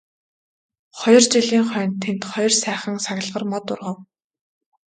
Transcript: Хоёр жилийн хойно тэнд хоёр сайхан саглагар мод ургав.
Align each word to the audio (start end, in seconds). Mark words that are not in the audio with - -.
Хоёр 0.99 1.23
жилийн 1.31 1.65
хойно 1.71 1.95
тэнд 2.03 2.21
хоёр 2.31 2.51
сайхан 2.61 2.97
саглагар 3.05 3.43
мод 3.51 3.65
ургав. 3.73 3.97